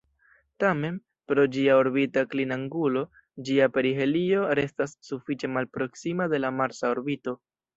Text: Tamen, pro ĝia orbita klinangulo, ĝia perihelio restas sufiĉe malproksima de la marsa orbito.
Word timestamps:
Tamen, 0.61 0.95
pro 1.31 1.43
ĝia 1.55 1.75
orbita 1.81 2.23
klinangulo, 2.31 3.03
ĝia 3.49 3.69
perihelio 3.77 4.49
restas 4.61 4.97
sufiĉe 5.11 5.53
malproksima 5.59 6.31
de 6.35 6.45
la 6.45 6.55
marsa 6.63 6.95
orbito. 6.97 7.39